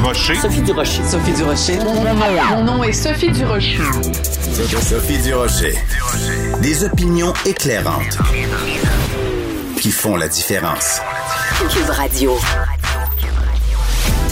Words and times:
Durocher. 0.00 0.34
Sophie 0.36 0.62
Durocher. 0.62 1.02
Sophie 1.04 1.32
Durocher. 1.32 1.78
Mon 2.48 2.64
nom 2.64 2.82
est 2.82 2.94
Sophie 2.94 3.30
Durocher. 3.32 3.76
Sophie 4.80 5.18
Durocher. 5.18 5.74
Des 6.62 6.84
opinions 6.84 7.34
éclairantes 7.44 8.16
qui 9.78 9.90
font 9.90 10.16
la 10.16 10.28
différence. 10.28 11.02
Cube 11.68 11.90
Radio. 11.90 12.38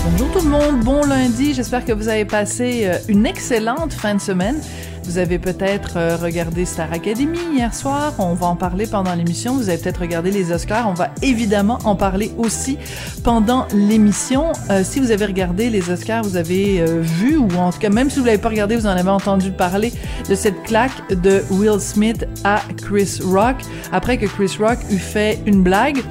Bonjour 0.07 0.33
tout 0.33 0.41
le 0.41 0.51
monde, 0.51 0.81
bon 0.81 1.05
lundi. 1.05 1.53
J'espère 1.53 1.85
que 1.85 1.93
vous 1.93 2.09
avez 2.09 2.25
passé 2.25 2.85
euh, 2.87 2.97
une 3.09 3.27
excellente 3.27 3.93
fin 3.93 4.15
de 4.15 4.21
semaine. 4.23 4.63
Vous 5.09 5.17
avez 5.17 5.39
peut-être 5.39 5.97
euh, 5.97 6.17
regardé 6.17 6.67
Star 6.67 6.93
Academy 6.93 7.39
hier 7.55 7.75
soir. 7.75 8.13
On 8.19 8.35
va 8.35 8.49
en 8.49 8.57
parler 8.57 8.87
pendant 8.87 9.15
l'émission. 9.15 9.55
Vous 9.55 9.71
avez 9.71 9.79
peut-être 9.79 10.03
regardé 10.03 10.31
les 10.31 10.53
Oscars. 10.53 10.87
On 10.87 10.93
va 10.93 11.09
évidemment 11.23 11.79
en 11.85 11.97
parler 11.97 12.31
aussi 12.37 12.77
pendant 13.25 13.67
l'émission. 13.73 14.53
Euh, 14.69 14.83
si 14.85 15.01
vous 15.01 15.11
avez 15.11 15.25
regardé 15.25 15.71
les 15.71 15.89
Oscars, 15.89 16.23
vous 16.25 16.37
avez 16.37 16.83
euh, 16.83 17.01
vu, 17.01 17.39
ou 17.39 17.49
en 17.57 17.73
tout 17.73 17.79
cas, 17.79 17.89
même 17.89 18.11
si 18.11 18.19
vous 18.19 18.27
l'avez 18.27 18.37
pas 18.37 18.51
regardé, 18.51 18.77
vous 18.77 18.87
en 18.87 18.91
avez 18.91 19.09
entendu 19.09 19.51
parler 19.51 19.95
de 20.29 20.35
cette 20.35 20.63
claque 20.65 21.09
de 21.09 21.43
Will 21.53 21.81
Smith 21.81 22.27
à 22.45 22.61
Chris 22.77 23.21
Rock 23.25 23.57
après 23.93 24.19
que 24.19 24.27
Chris 24.27 24.57
Rock 24.61 24.79
eut 24.91 24.99
fait 24.99 25.41
une 25.47 25.63
blague 25.63 26.03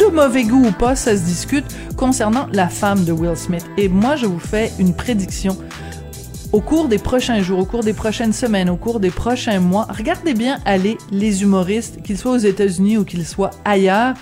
de 0.00 0.06
mauvais 0.06 0.44
goût 0.44 0.64
ou 0.64 0.72
pas, 0.72 0.96
ça 0.96 1.14
se 1.14 1.22
discute, 1.22 1.66
concernant 1.96 2.46
la 2.52 2.68
femme 2.68 3.04
de 3.04 3.12
Will 3.12 3.36
Smith. 3.36 3.66
Et 3.76 3.88
moi, 3.88 4.16
je 4.16 4.24
vous 4.24 4.38
fais 4.38 4.72
une 4.78 4.94
prédiction 4.94 5.58
au 6.52 6.60
cours 6.60 6.88
des 6.88 6.98
prochains 6.98 7.42
jours, 7.42 7.58
au 7.58 7.64
cours 7.66 7.82
des 7.82 7.92
prochaines 7.92 8.32
semaines, 8.32 8.70
au 8.70 8.76
cours 8.76 9.00
des 9.00 9.10
prochains 9.10 9.60
mois, 9.60 9.86
regardez 9.90 10.32
bien 10.32 10.58
aller 10.64 10.96
les 11.10 11.42
humoristes, 11.42 12.02
qu'ils 12.02 12.16
soient 12.16 12.32
aux 12.32 12.38
États-Unis 12.38 12.96
ou 12.96 13.04
qu'ils 13.04 13.26
soient 13.26 13.50
ailleurs. 13.64 14.14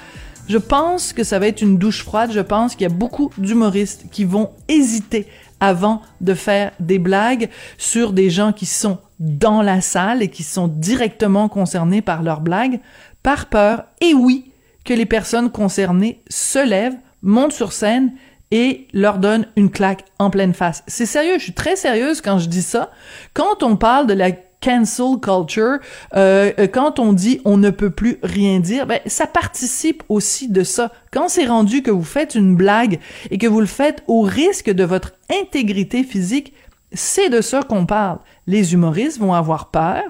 Je 0.48 0.58
pense 0.58 1.12
que 1.12 1.24
ça 1.24 1.38
va 1.38 1.46
être 1.46 1.62
une 1.62 1.78
douche 1.78 2.02
froide. 2.02 2.30
Je 2.32 2.40
pense 2.40 2.74
qu'il 2.74 2.82
y 2.82 2.90
a 2.90 2.94
beaucoup 2.94 3.30
d'humoristes 3.38 4.06
qui 4.10 4.24
vont 4.24 4.50
hésiter 4.68 5.26
avant 5.60 6.02
de 6.20 6.34
faire 6.34 6.72
des 6.80 6.98
blagues 6.98 7.48
sur 7.78 8.12
des 8.12 8.28
gens 8.28 8.52
qui 8.52 8.66
sont 8.66 8.98
dans 9.18 9.62
la 9.62 9.80
salle 9.80 10.22
et 10.22 10.28
qui 10.28 10.42
sont 10.42 10.68
directement 10.68 11.48
concernés 11.48 12.02
par 12.02 12.22
leurs 12.22 12.40
blagues, 12.40 12.80
par 13.22 13.46
peur, 13.46 13.84
et 14.00 14.14
oui, 14.14 14.52
que 14.84 14.92
les 14.92 15.06
personnes 15.06 15.50
concernées 15.50 16.22
se 16.28 16.64
lèvent, 16.64 16.98
montent 17.22 17.52
sur 17.52 17.72
scène 17.72 18.12
et 18.50 18.86
leur 18.92 19.18
donne 19.18 19.46
une 19.56 19.70
claque 19.70 20.04
en 20.18 20.30
pleine 20.30 20.54
face. 20.54 20.82
C'est 20.86 21.06
sérieux, 21.06 21.38
je 21.38 21.44
suis 21.44 21.52
très 21.52 21.76
sérieuse 21.76 22.20
quand 22.20 22.38
je 22.38 22.48
dis 22.48 22.62
ça. 22.62 22.90
Quand 23.34 23.62
on 23.62 23.76
parle 23.76 24.06
de 24.06 24.14
la 24.14 24.30
cancel 24.60 25.18
culture, 25.20 25.78
euh, 26.14 26.52
euh, 26.58 26.66
quand 26.66 26.98
on 26.98 27.12
dit 27.12 27.40
on 27.44 27.56
ne 27.56 27.70
peut 27.70 27.90
plus 27.90 28.18
rien 28.22 28.60
dire, 28.60 28.86
ben, 28.86 29.00
ça 29.06 29.26
participe 29.26 30.02
aussi 30.08 30.48
de 30.48 30.62
ça. 30.62 30.92
Quand 31.12 31.28
c'est 31.28 31.46
rendu 31.46 31.82
que 31.82 31.90
vous 31.90 32.04
faites 32.04 32.34
une 32.34 32.56
blague 32.56 33.00
et 33.30 33.38
que 33.38 33.46
vous 33.46 33.60
le 33.60 33.66
faites 33.66 34.02
au 34.06 34.22
risque 34.22 34.70
de 34.70 34.84
votre 34.84 35.12
intégrité 35.30 36.04
physique, 36.04 36.54
c'est 36.92 37.28
de 37.28 37.40
ça 37.40 37.62
qu'on 37.62 37.84
parle. 37.84 38.18
Les 38.46 38.72
humoristes 38.72 39.18
vont 39.18 39.34
avoir 39.34 39.70
peur 39.70 40.02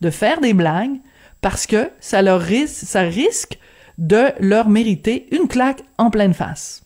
de 0.00 0.10
faire 0.10 0.40
des 0.40 0.54
blagues 0.54 1.00
parce 1.40 1.66
que 1.66 1.90
ça 2.00 2.20
leur 2.22 2.42
ça 2.66 3.00
risque 3.02 3.58
de 3.98 4.26
leur 4.40 4.68
mériter 4.68 5.26
une 5.30 5.48
claque 5.48 5.82
en 5.96 6.10
pleine 6.10 6.34
face 6.34 6.85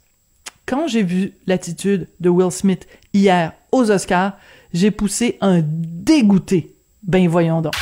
quand 0.71 0.87
j'ai 0.87 1.03
vu 1.03 1.33
l'attitude 1.49 2.07
de 2.21 2.29
Will 2.29 2.53
Smith 2.53 2.87
hier 3.13 3.53
aux 3.73 3.91
Oscars, 3.91 4.35
j'ai 4.73 4.93
poussé 4.93 5.37
un 5.41 5.63
dégoûté. 5.65 6.77
Ben 7.03 7.27
voyons 7.29 7.61
donc. 7.61 7.73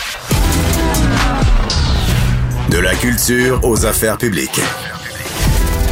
De 2.70 2.78
la 2.78 2.94
culture 2.94 3.60
aux 3.62 3.84
affaires 3.84 4.16
publiques. 4.16 4.60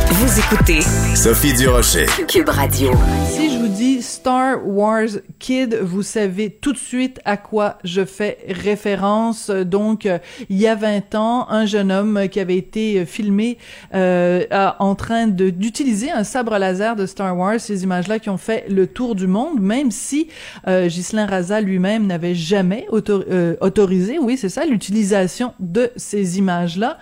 Vous 0.08 0.38
écoutez 0.38 0.80
Sophie 1.14 1.52
Durocher. 1.52 2.06
Cube 2.28 2.48
Radio. 2.48 2.92
Si 3.30 3.55
Star 4.02 4.66
Wars 4.66 5.08
Kid, 5.38 5.78
vous 5.82 6.02
savez 6.02 6.50
tout 6.50 6.72
de 6.72 6.78
suite 6.78 7.20
à 7.24 7.36
quoi 7.36 7.78
je 7.84 8.04
fais 8.04 8.38
référence. 8.48 9.50
Donc, 9.50 10.06
euh, 10.06 10.18
il 10.48 10.56
y 10.56 10.66
a 10.66 10.74
20 10.74 11.14
ans, 11.14 11.46
un 11.50 11.66
jeune 11.66 11.92
homme 11.92 12.28
qui 12.28 12.40
avait 12.40 12.56
été 12.56 13.04
filmé 13.06 13.58
euh, 13.94 14.44
en 14.78 14.94
train 14.94 15.26
d'utiliser 15.26 16.10
un 16.10 16.24
sabre 16.24 16.56
laser 16.58 16.96
de 16.96 17.06
Star 17.06 17.36
Wars, 17.36 17.60
ces 17.60 17.82
images-là 17.82 18.18
qui 18.18 18.30
ont 18.30 18.36
fait 18.36 18.66
le 18.68 18.86
tour 18.86 19.14
du 19.14 19.26
monde, 19.26 19.60
même 19.60 19.90
si 19.90 20.28
euh, 20.66 20.88
Ghislain 20.88 21.26
Raza 21.26 21.60
lui-même 21.60 22.06
n'avait 22.06 22.34
jamais 22.34 22.86
euh, 22.92 23.56
autorisé, 23.60 24.18
oui 24.18 24.36
c'est 24.36 24.48
ça, 24.48 24.64
l'utilisation 24.64 25.54
de 25.60 25.90
ces 25.96 26.38
images-là. 26.38 26.98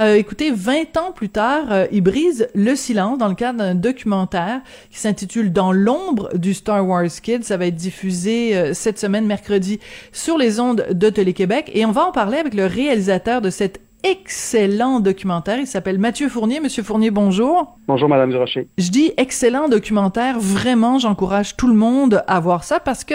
écoutez, 0.00 0.50
20 0.50 0.96
ans 0.96 1.12
plus 1.12 1.28
tard, 1.28 1.66
il 1.92 2.02
brise 2.02 2.48
le 2.54 2.74
silence 2.76 3.18
dans 3.18 3.28
le 3.28 3.34
cadre 3.34 3.58
d'un 3.58 3.74
documentaire 3.74 4.60
qui 4.90 4.98
s'intitule 4.98 5.52
Dans 5.52 5.72
l'ombre 5.72 6.30
du 6.38 6.54
Star 6.54 6.86
Wars 6.86 7.08
Kid. 7.22 7.44
Ça 7.44 7.56
va 7.56 7.66
être 7.66 7.74
diffusé 7.74 8.56
euh, 8.56 8.74
cette 8.74 8.98
semaine, 8.98 9.26
mercredi, 9.26 9.80
sur 10.12 10.38
les 10.38 10.60
ondes 10.60 10.86
de 10.90 11.10
Télé-Québec. 11.10 11.70
Et 11.74 11.84
on 11.84 11.92
va 11.92 12.06
en 12.06 12.12
parler 12.12 12.38
avec 12.38 12.54
le 12.54 12.66
réalisateur 12.66 13.40
de 13.40 13.50
cet 13.50 13.80
excellent 14.02 15.00
documentaire. 15.00 15.58
Il 15.58 15.66
s'appelle 15.66 15.98
Mathieu 15.98 16.28
Fournier. 16.28 16.60
Monsieur 16.60 16.82
Fournier, 16.82 17.10
bonjour. 17.10 17.78
Bonjour, 17.86 18.08
Madame 18.08 18.30
Durocher. 18.30 18.68
Je 18.78 18.90
dis 18.90 19.12
excellent 19.16 19.68
documentaire. 19.68 20.38
Vraiment, 20.38 20.98
j'encourage 20.98 21.56
tout 21.56 21.66
le 21.66 21.74
monde 21.74 22.22
à 22.26 22.40
voir 22.40 22.64
ça 22.64 22.80
parce 22.80 23.04
que 23.04 23.14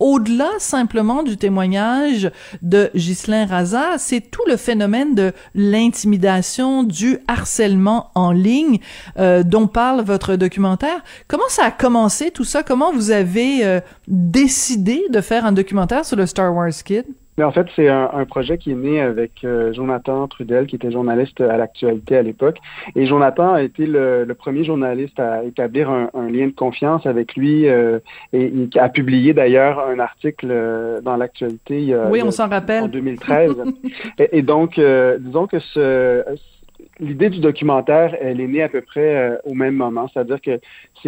au-delà 0.00 0.50
simplement 0.58 1.22
du 1.22 1.36
témoignage 1.36 2.30
de 2.62 2.90
Ghislain 2.94 3.46
Raza, 3.46 3.98
c'est 3.98 4.20
tout 4.20 4.42
le 4.48 4.56
phénomène 4.56 5.14
de 5.14 5.32
l'intimidation, 5.54 6.82
du 6.82 7.18
harcèlement 7.28 8.10
en 8.14 8.32
ligne 8.32 8.80
euh, 9.18 9.42
dont 9.42 9.66
parle 9.66 10.02
votre 10.02 10.36
documentaire. 10.36 11.02
Comment 11.28 11.48
ça 11.48 11.66
a 11.66 11.70
commencé 11.70 12.30
tout 12.30 12.44
ça? 12.44 12.62
Comment 12.62 12.92
vous 12.92 13.10
avez 13.10 13.64
euh, 13.64 13.80
décidé 14.08 15.04
de 15.10 15.20
faire 15.20 15.44
un 15.46 15.52
documentaire 15.52 16.04
sur 16.04 16.16
le 16.16 16.26
Star 16.26 16.54
Wars 16.54 16.72
Kid? 16.84 17.04
Mais 17.36 17.44
en 17.44 17.52
fait, 17.52 17.66
c'est 17.74 17.88
un, 17.88 18.10
un, 18.12 18.24
projet 18.24 18.58
qui 18.58 18.70
est 18.70 18.76
né 18.76 19.00
avec 19.00 19.44
euh, 19.44 19.72
Jonathan 19.72 20.26
Trudel, 20.28 20.66
qui 20.66 20.76
était 20.76 20.92
journaliste 20.92 21.40
à 21.40 21.56
l'actualité 21.56 22.16
à 22.16 22.22
l'époque. 22.22 22.58
Et 22.94 23.06
Jonathan 23.06 23.54
a 23.54 23.62
été 23.62 23.86
le, 23.86 24.24
le, 24.24 24.34
premier 24.34 24.62
journaliste 24.62 25.18
à 25.18 25.42
établir 25.44 25.90
un, 25.90 26.10
un, 26.14 26.30
lien 26.30 26.46
de 26.46 26.52
confiance 26.52 27.06
avec 27.06 27.34
lui 27.34 27.68
euh, 27.68 27.98
et 28.32 28.52
il 28.54 28.78
a 28.78 28.88
publié 28.88 29.32
d'ailleurs 29.32 29.80
un 29.80 29.98
article 29.98 30.48
euh, 30.50 31.00
dans 31.00 31.16
l'actualité. 31.16 31.96
oui, 32.10 32.22
on 32.22 32.30
s'en 32.30 32.48
rappelle. 32.48 32.84
En 32.84 32.88
2013. 32.88 33.52
et, 34.18 34.38
et, 34.38 34.42
donc, 34.42 34.78
euh, 34.78 35.18
disons 35.18 35.46
que 35.46 35.58
ce 35.58 36.24
l'idée 37.00 37.30
du 37.30 37.40
documentaire, 37.40 38.16
elle 38.20 38.40
est 38.40 38.46
née 38.46 38.62
à 38.62 38.68
peu 38.68 38.80
près 38.80 39.16
euh, 39.16 39.36
au 39.44 39.54
même 39.54 39.74
moment. 39.74 40.08
C'est-à-dire 40.12 40.40
que 40.40 40.60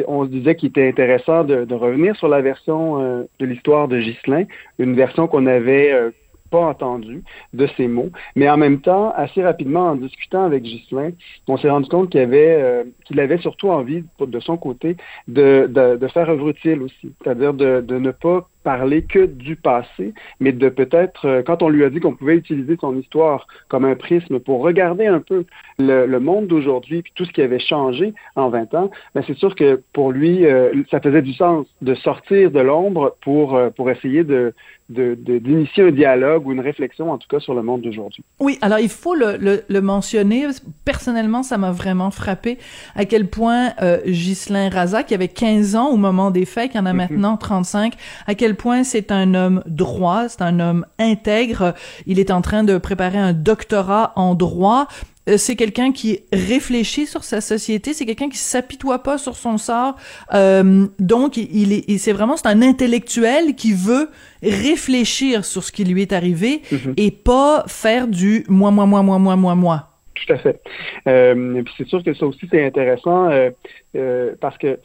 on 0.06 0.24
se 0.24 0.30
disait 0.30 0.56
qu'il 0.56 0.68
était 0.68 0.88
intéressant 0.88 1.44
de, 1.44 1.74
revenir 1.74 2.16
sur 2.16 2.28
la 2.28 2.40
version 2.40 3.00
euh, 3.00 3.24
de 3.38 3.46
l'histoire 3.46 3.88
de 3.88 3.98
Ghislain, 3.98 4.44
une 4.78 4.94
version 4.94 5.26
qu'on 5.26 5.46
avait 5.46 5.92
euh, 5.92 6.10
pas 6.50 6.60
entendu 6.60 7.22
de 7.52 7.66
ces 7.76 7.88
mots. 7.88 8.10
Mais 8.36 8.48
en 8.48 8.56
même 8.56 8.80
temps, 8.80 9.12
assez 9.16 9.42
rapidement, 9.42 9.90
en 9.90 9.96
discutant 9.96 10.44
avec 10.44 10.62
Ghislain, 10.62 11.10
on 11.48 11.56
s'est 11.56 11.70
rendu 11.70 11.88
compte 11.88 12.10
qu'il 12.10 12.20
avait, 12.20 12.84
qu'il 13.04 13.18
avait 13.18 13.38
surtout 13.38 13.70
envie, 13.70 14.04
de 14.20 14.40
son 14.40 14.56
côté, 14.56 14.96
de, 15.26 15.66
de, 15.68 15.96
de 15.96 16.08
faire 16.08 16.30
œuvre 16.30 16.48
utile 16.50 16.82
aussi. 16.82 17.12
C'est-à-dire 17.22 17.52
de, 17.52 17.80
de 17.80 17.98
ne 17.98 18.12
pas 18.12 18.48
parler 18.66 19.02
que 19.02 19.26
du 19.26 19.54
passé, 19.54 20.12
mais 20.40 20.50
de 20.50 20.68
peut-être, 20.68 21.24
euh, 21.24 21.42
quand 21.46 21.62
on 21.62 21.68
lui 21.68 21.84
a 21.84 21.88
dit 21.88 22.00
qu'on 22.00 22.16
pouvait 22.16 22.34
utiliser 22.34 22.76
son 22.80 22.98
histoire 22.98 23.46
comme 23.68 23.84
un 23.84 23.94
prisme 23.94 24.40
pour 24.40 24.60
regarder 24.60 25.06
un 25.06 25.20
peu 25.20 25.44
le, 25.78 26.04
le 26.04 26.20
monde 26.20 26.48
d'aujourd'hui, 26.48 27.02
puis 27.02 27.12
tout 27.14 27.24
ce 27.24 27.30
qui 27.30 27.42
avait 27.42 27.60
changé 27.60 28.12
en 28.34 28.48
20 28.48 28.74
ans, 28.74 28.90
ben 29.14 29.22
c'est 29.24 29.36
sûr 29.36 29.54
que 29.54 29.80
pour 29.92 30.10
lui, 30.10 30.44
euh, 30.46 30.72
ça 30.90 30.98
faisait 31.00 31.22
du 31.22 31.32
sens 31.32 31.64
de 31.80 31.94
sortir 31.94 32.50
de 32.50 32.58
l'ombre 32.58 33.14
pour, 33.22 33.54
euh, 33.54 33.70
pour 33.70 33.88
essayer 33.88 34.24
de, 34.24 34.52
d'initier 34.88 35.84
un 35.84 35.90
dialogue 35.90 36.46
ou 36.46 36.52
une 36.52 36.60
réflexion, 36.60 37.10
en 37.10 37.18
tout 37.18 37.28
cas, 37.28 37.40
sur 37.40 37.54
le 37.54 37.62
monde 37.62 37.82
d'aujourd'hui. 37.82 38.22
Oui, 38.38 38.58
alors 38.62 38.78
il 38.78 38.88
faut 38.88 39.14
le, 39.14 39.36
le, 39.36 39.62
le 39.68 39.80
mentionner. 39.80 40.46
Personnellement, 40.84 41.42
ça 41.42 41.58
m'a 41.58 41.72
vraiment 41.72 42.10
frappé 42.10 42.58
à 42.94 43.04
quel 43.04 43.26
point 43.28 43.70
euh, 43.82 43.98
Ghislain 44.06 44.68
Raza, 44.68 45.02
qui 45.02 45.14
avait 45.14 45.28
15 45.28 45.74
ans 45.76 45.88
au 45.90 45.96
moment 45.96 46.30
des 46.30 46.44
faits, 46.44 46.72
qui 46.72 46.78
en 46.78 46.86
a 46.86 46.92
mm 46.92 46.96
-hmm. 46.96 47.10
maintenant 47.10 47.36
35, 47.36 47.94
à 48.26 48.34
quel 48.34 48.54
point 48.56 48.82
c'est 48.84 49.12
un 49.12 49.34
homme 49.34 49.62
droit, 49.66 50.28
c'est 50.28 50.42
un 50.42 50.58
homme 50.60 50.84
intègre. 50.98 51.74
Il 52.06 52.18
est 52.18 52.30
en 52.30 52.42
train 52.42 52.64
de 52.64 52.78
préparer 52.78 53.18
un 53.18 53.32
doctorat 53.32 54.12
en 54.16 54.34
droit 54.34 54.88
c'est 55.36 55.56
quelqu'un 55.56 55.90
qui 55.90 56.20
réfléchit 56.32 57.06
sur 57.06 57.24
sa 57.24 57.40
société, 57.40 57.92
c'est 57.92 58.06
quelqu'un 58.06 58.28
qui 58.28 58.38
s'apitoie 58.38 59.02
pas 59.02 59.18
sur 59.18 59.34
son 59.34 59.58
sort. 59.58 59.96
Euh, 60.34 60.86
donc, 61.00 61.36
il 61.36 61.72
est, 61.72 61.98
c'est 61.98 62.12
vraiment 62.12 62.36
c'est 62.36 62.46
un 62.46 62.62
intellectuel 62.62 63.56
qui 63.56 63.72
veut 63.72 64.08
réfléchir 64.42 65.44
sur 65.44 65.64
ce 65.64 65.72
qui 65.72 65.84
lui 65.84 66.02
est 66.02 66.12
arrivé 66.12 66.62
mm 66.70 66.76
-hmm. 66.76 66.94
et 66.96 67.10
pas 67.10 67.64
faire 67.66 68.06
du 68.06 68.44
moi, 68.48 68.70
moi, 68.70 68.86
moi, 68.86 69.02
moi, 69.02 69.18
moi, 69.18 69.36
moi, 69.36 69.54
moi. 69.54 69.78
Tout 70.14 70.32
à 70.32 70.38
fait. 70.38 70.60
Euh, 71.08 71.62
c'est 71.76 71.88
sûr 71.88 72.02
que 72.02 72.14
ça 72.14 72.26
aussi 72.26 72.46
c'est 72.50 72.64
intéressant 72.64 73.28
euh, 73.28 73.50
euh, 73.96 74.34
parce 74.40 74.56
que 74.58 74.66
euh, 74.68 74.76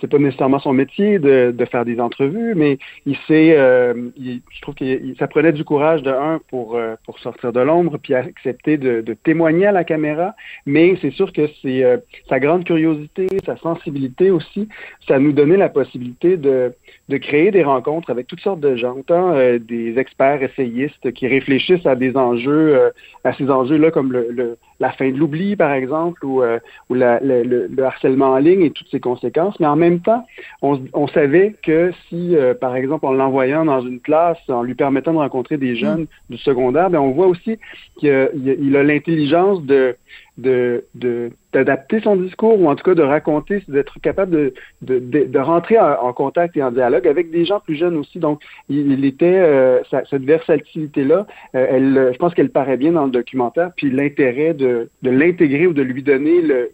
c'est 0.00 0.06
pas 0.06 0.18
nécessairement 0.18 0.58
son 0.58 0.72
métier 0.72 1.18
de, 1.18 1.54
de, 1.56 1.64
faire 1.66 1.84
des 1.84 2.00
entrevues, 2.00 2.54
mais 2.54 2.78
il 3.04 3.16
sait, 3.28 3.56
euh, 3.56 3.94
je 4.18 4.60
trouve 4.62 4.74
que 4.74 5.14
ça 5.18 5.28
prenait 5.28 5.52
du 5.52 5.64
courage 5.64 6.02
de 6.02 6.10
un 6.10 6.40
pour 6.48 6.76
euh, 6.76 6.94
pour 7.04 7.18
sortir 7.18 7.52
de 7.52 7.60
l'ombre 7.60 7.98
puis 7.98 8.14
accepter 8.14 8.78
de, 8.78 9.02
de, 9.02 9.14
témoigner 9.14 9.66
à 9.66 9.72
la 9.72 9.84
caméra. 9.84 10.34
Mais 10.64 10.96
c'est 11.02 11.10
sûr 11.10 11.32
que 11.32 11.48
c'est 11.62 11.84
sa 12.28 12.40
grande 12.40 12.64
curiosité, 12.64 13.26
sa 13.44 13.56
sensibilité 13.56 14.30
aussi, 14.30 14.68
ça 15.06 15.18
nous 15.18 15.32
donnait 15.32 15.56
la 15.56 15.68
possibilité 15.68 16.36
de 16.36 16.72
de 17.08 17.18
créer 17.18 17.50
des 17.50 17.62
rencontres 17.62 18.10
avec 18.10 18.26
toutes 18.26 18.40
sortes 18.40 18.60
de 18.60 18.76
gens, 18.76 18.96
tant 19.06 19.34
des 19.58 19.98
experts 19.98 20.42
essayistes 20.42 21.12
qui 21.12 21.26
réfléchissent 21.28 21.86
à 21.86 21.94
des 21.94 22.16
enjeux, 22.16 22.92
à 23.24 23.32
ces 23.34 23.50
enjeux-là 23.50 23.90
comme 23.90 24.12
le, 24.12 24.28
le, 24.30 24.58
la 24.80 24.90
fin 24.92 25.10
de 25.10 25.16
l'oubli 25.16 25.56
par 25.56 25.72
exemple 25.72 26.24
ou 26.24 26.42
ou 26.88 26.94
la, 26.94 27.20
le, 27.20 27.42
le, 27.42 27.84
harcèlement 27.84 28.30
en 28.30 28.38
ligne 28.38 28.62
et 28.62 28.70
toutes 28.70 28.88
ses 28.88 29.00
conséquences 29.00 29.56
en 29.66 29.76
même 29.76 30.00
temps, 30.00 30.26
on, 30.62 31.06
savait 31.08 31.54
que 31.62 31.92
si, 32.08 32.36
euh, 32.36 32.54
par 32.54 32.76
exemple, 32.76 33.06
en 33.06 33.12
l'envoyant 33.12 33.64
dans 33.64 33.80
une 33.80 34.00
classe, 34.00 34.38
en 34.48 34.62
lui 34.62 34.74
permettant 34.74 35.12
de 35.12 35.18
rencontrer 35.18 35.56
des 35.56 35.76
jeunes 35.76 36.02
mm. 36.02 36.06
du 36.30 36.38
secondaire, 36.38 36.90
bien, 36.90 37.00
on 37.00 37.12
voit 37.12 37.26
aussi 37.26 37.58
qu'il 37.98 38.76
a 38.76 38.82
l'intelligence 38.82 39.62
de 39.62 39.96
d'adapter 40.38 42.00
son 42.00 42.16
discours 42.16 42.60
ou 42.60 42.68
en 42.68 42.76
tout 42.76 42.84
cas 42.84 42.94
de 42.94 43.02
raconter, 43.02 43.62
d'être 43.68 43.98
capable 44.00 44.32
de, 44.32 44.54
de, 44.82 44.98
de, 45.24 45.38
rentrer 45.38 45.78
en, 45.78 46.12
contact 46.12 46.56
et 46.56 46.62
en 46.62 46.70
dialogue 46.70 47.06
avec 47.08 47.30
des 47.30 47.44
gens 47.44 47.60
plus 47.60 47.76
jeunes 47.76 47.96
aussi. 47.96 48.18
Donc, 48.18 48.42
il, 48.68 49.04
était 49.04 49.38
euh, 49.38 49.80
cette 49.90 50.24
versatilité-là, 50.24 51.26
euh, 51.54 51.66
elle, 51.70 52.10
je 52.12 52.18
pense 52.18 52.34
qu'elle 52.34 52.50
paraît 52.50 52.76
bien 52.76 52.92
dans 52.92 53.06
le 53.06 53.10
documentaire, 53.10 53.70
puis 53.76 53.90
l'intérêt 53.90 54.52
de, 54.52 54.90
de 55.02 55.10
l'intégrer 55.10 55.66
ou 55.66 55.72
de 55.72 55.82
lui 55.82 56.02
donner 56.02 56.42
le, 56.42 56.70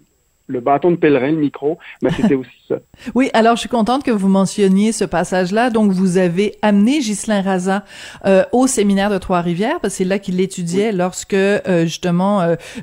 le 0.47 0.61
bâton 0.61 0.91
de 0.91 0.97
pèlerin, 0.97 1.31
le 1.31 1.37
micro, 1.37 1.79
mais 2.03 2.11
c'était 2.17 2.35
aussi 2.35 2.51
ça. 2.69 2.77
oui, 3.15 3.31
alors 3.33 3.57
je 3.57 3.61
suis 3.61 3.69
contente 3.69 4.03
que 4.03 4.11
vous 4.11 4.29
mentionniez 4.29 4.93
ce 4.93 5.05
passage-là. 5.05 5.71
Donc, 5.71 5.93
vous 5.93 6.19
avez 6.19 6.57
amené 6.63 7.01
Ghislain 7.01 7.43
Raza 7.43 7.85
euh, 8.27 8.45
au 8.53 8.67
séminaire 8.67 9.11
de 9.11 9.19
Trois-Rivières, 9.19 9.81
parce 9.81 9.95
que 9.95 9.99
c'est 9.99 10.05
là 10.05 10.19
qu'il 10.19 10.37
l'étudiait 10.37 10.93
lorsque, 10.93 11.35
euh, 11.35 11.85
justement, 11.85 12.41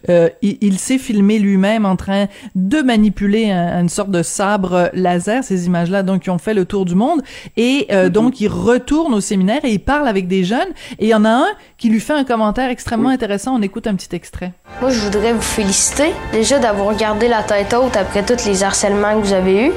euh, 0.10 0.30
il, 0.42 0.80
s'est 0.80 0.98
filmé 0.98 1.40
lui-même 1.40 1.86
en 1.86 1.96
train 1.96 2.28
de 2.56 2.82
manipuler 2.82 3.52
une 3.52 3.90
sorte 3.90 4.12
de 4.12 4.24
sabre 4.24 4.90
laser, 4.94 5.44
ces 5.44 5.66
images-là, 5.66 6.04
donc, 6.04 6.24
qui 6.24 6.30
ont 6.30 6.38
fait 6.38 6.54
le 6.54 6.66
tour 6.66 6.86
du 6.86 6.96
monde. 6.96 7.22
Et 7.58 7.88
mm-hmm. 7.90 8.10
donc, 8.10 8.40
il 8.42 8.48
retourne 8.48 9.14
au 9.14 9.22
séminaire 9.22 9.64
et 9.64 9.72
il 9.72 9.80
parle 9.80 10.08
avec 10.08 10.28
des 10.28 10.44
jeunes. 10.44 10.70
Et 11.00 11.06
il 11.06 11.10
y 11.10 11.16
en 11.16 11.26
a 11.26 11.30
un 11.30 11.48
qui 11.78 11.90
lui 11.90 12.00
fait 12.00 12.14
un 12.14 12.24
commentaire 12.24 12.70
extrêmement 12.70 13.10
intéressant. 13.10 13.56
On 13.56 13.62
écoute 13.62 13.88
un 13.88 13.96
petit 13.96 14.16
extrait. 14.16 14.54
Moi, 14.82 14.92
je 14.92 15.00
voudrais 15.00 15.34
vous 15.34 15.42
féliciter 15.42 16.12
déjà 16.32 16.60
d'avoir 16.60 16.96
gardé 16.96 17.28
la 17.28 17.44
tête 17.50 17.74
haute 17.74 17.98
après 17.98 18.24
tous 18.24 18.46
les 18.46 18.64
harcèlements 18.64 19.20
que 19.20 19.26
vous 19.26 19.34
avez 19.34 19.68
eus. 19.68 19.74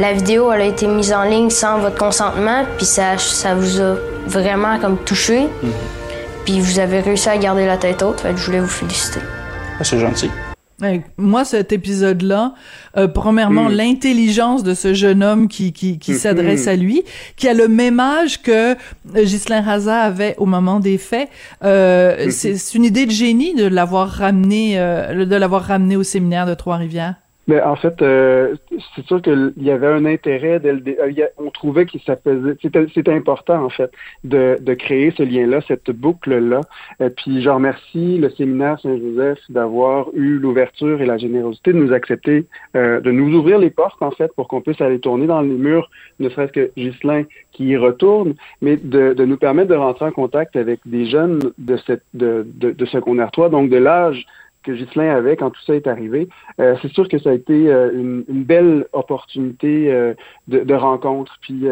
La 0.00 0.12
vidéo, 0.12 0.50
elle 0.50 0.62
a 0.62 0.64
été 0.64 0.86
mise 0.86 1.12
en 1.12 1.22
ligne 1.22 1.50
sans 1.50 1.78
votre 1.78 1.96
consentement, 1.96 2.64
puis 2.76 2.86
ça, 2.86 3.18
ça 3.18 3.54
vous 3.54 3.80
a 3.80 3.94
vraiment 4.26 4.78
comme 4.80 4.96
touché. 4.98 5.42
Mhm. 5.62 5.72
Puis 6.44 6.60
vous 6.60 6.78
avez 6.78 7.00
réussi 7.00 7.28
à 7.28 7.36
garder 7.36 7.66
la 7.66 7.76
tête 7.76 8.02
haute, 8.02 8.20
fait 8.20 8.36
je 8.36 8.46
voulais 8.46 8.60
vous 8.60 8.66
féliciter. 8.68 9.20
Ah, 9.78 9.84
c'est 9.84 9.98
gentil. 9.98 10.30
Moi, 11.16 11.44
cet 11.44 11.72
épisode-là, 11.72 12.54
euh, 12.96 13.06
premièrement, 13.06 13.68
mm. 13.68 13.72
l'intelligence 13.72 14.62
de 14.64 14.74
ce 14.74 14.92
jeune 14.92 15.22
homme 15.22 15.48
qui, 15.48 15.72
qui, 15.72 15.98
qui 15.98 16.12
mm-hmm. 16.12 16.18
s'adresse 16.18 16.66
à 16.66 16.74
lui, 16.74 17.04
qui 17.36 17.48
a 17.48 17.54
le 17.54 17.68
même 17.68 18.00
âge 18.00 18.42
que 18.42 18.72
euh, 18.72 18.76
Ghislain 19.14 19.60
Raza 19.62 20.00
avait 20.00 20.34
au 20.38 20.46
moment 20.46 20.80
des 20.80 20.98
faits. 20.98 21.28
Euh, 21.62 22.26
mm-hmm. 22.26 22.56
C'est 22.56 22.76
une 22.76 22.84
idée 22.84 23.06
de 23.06 23.12
génie 23.12 23.54
de 23.54 23.66
l'avoir 23.66 24.08
ramené, 24.08 24.78
euh, 24.78 25.24
de 25.24 25.36
l'avoir 25.36 25.62
ramené 25.62 25.96
au 25.96 26.02
séminaire 26.02 26.46
de 26.46 26.54
Trois-Rivières. 26.54 27.14
Mais 27.46 27.60
en 27.60 27.76
fait, 27.76 28.00
euh, 28.00 28.54
c'est 28.94 29.04
sûr 29.06 29.20
qu'il 29.20 29.52
y 29.58 29.70
avait 29.70 29.86
un 29.86 30.04
intérêt. 30.04 30.60
Euh, 30.64 31.26
on 31.38 31.50
trouvait 31.50 31.84
que 31.84 31.98
ça 32.06 32.16
faisait, 32.16 32.56
c'était 32.94 33.12
important 33.12 33.64
en 33.64 33.68
fait 33.68 33.90
de, 34.24 34.58
de 34.60 34.74
créer 34.74 35.12
ce 35.16 35.22
lien-là, 35.22 35.60
cette 35.68 35.90
boucle-là. 35.90 36.62
Et 37.00 37.10
puis, 37.10 37.42
je 37.42 37.50
remercie 37.50 38.18
le 38.18 38.30
séminaire 38.30 38.80
Saint-Joseph 38.80 39.38
d'avoir 39.50 40.06
eu 40.14 40.38
l'ouverture 40.38 41.02
et 41.02 41.06
la 41.06 41.18
générosité 41.18 41.72
de 41.72 41.78
nous 41.78 41.92
accepter, 41.92 42.46
euh, 42.76 43.00
de 43.00 43.10
nous 43.10 43.36
ouvrir 43.36 43.58
les 43.58 43.70
portes 43.70 44.02
en 44.02 44.10
fait 44.10 44.32
pour 44.34 44.48
qu'on 44.48 44.60
puisse 44.60 44.80
aller 44.80 44.98
tourner 44.98 45.26
dans 45.26 45.42
les 45.42 45.48
murs, 45.48 45.90
ne 46.20 46.28
serait-ce 46.30 46.52
que 46.52 46.70
Ghislain 46.76 47.24
qui 47.52 47.66
y 47.66 47.76
retourne, 47.76 48.34
mais 48.62 48.76
de, 48.76 49.12
de, 49.12 49.24
nous 49.24 49.36
permettre 49.36 49.68
de 49.68 49.74
rentrer 49.74 50.06
en 50.06 50.10
contact 50.10 50.56
avec 50.56 50.80
des 50.86 51.06
jeunes 51.06 51.40
de 51.58 51.76
cette 51.86 52.02
de, 52.14 52.46
de, 52.54 52.70
de 52.72 52.84
secondaire 52.86 53.30
3, 53.30 53.48
donc 53.50 53.70
de 53.70 53.76
l'âge 53.76 54.26
que 54.64 54.72
Ghislain 54.72 55.14
avait 55.14 55.36
quand 55.36 55.50
tout 55.50 55.60
ça 55.62 55.74
est 55.74 55.86
arrivé. 55.86 56.28
Euh, 56.60 56.74
c'est 56.82 56.92
sûr 56.92 57.08
que 57.08 57.18
ça 57.18 57.30
a 57.30 57.32
été 57.34 57.68
euh, 57.68 57.92
une, 57.92 58.24
une, 58.28 58.42
belle 58.42 58.86
opportunité 58.92 59.92
euh, 59.92 60.14
de, 60.48 60.60
de, 60.60 60.74
rencontre. 60.74 61.36
Puis 61.40 61.66